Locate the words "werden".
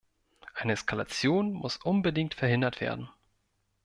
2.81-3.07